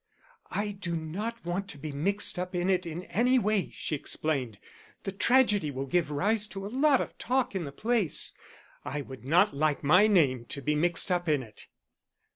[0.49, 4.57] "I do not want to be mixed up in it in any way," she explained.
[5.03, 8.33] "The tragedy will give rise to a lot of talk in the place.
[8.83, 11.67] I would not like my name to be mixed up in it."